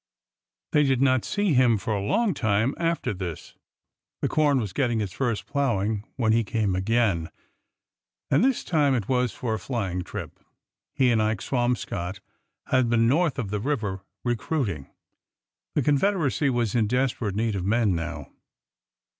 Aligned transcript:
They 0.71 0.81
did 0.81 0.99
not 0.99 1.23
see 1.23 1.53
him 1.53 1.77
for 1.77 1.93
a 1.93 2.01
long 2.01 2.33
time 2.33 2.73
after 2.79 3.13
this. 3.13 3.53
The 4.23 4.27
com 4.27 4.57
was 4.59 4.73
getting 4.73 4.99
its 4.99 5.11
first 5.13 5.45
plowing 5.45 6.05
when 6.15 6.31
he 6.33 6.43
came 6.43 6.75
again. 6.75 7.29
And 8.31 8.43
this 8.43 8.63
time 8.63 8.95
it 8.95 9.07
was 9.07 9.31
for 9.31 9.53
a 9.53 9.59
flying 9.59 10.01
trip. 10.01 10.39
He 10.95 11.11
and 11.11 11.21
Ike 11.21 11.43
Swam 11.43 11.75
scott 11.75 12.19
had 12.71 12.89
been 12.89 13.07
north 13.07 13.37
of 13.37 13.51
the 13.51 13.59
river 13.59 14.01
recruiting— 14.23 14.89
the 15.75 15.83
Confed 15.83 16.15
eracy 16.15 16.49
was 16.49 16.73
in 16.73 16.87
desperate 16.87 17.35
need 17.35 17.55
of 17.55 17.63
men 17.63 17.93
now. 17.93 18.31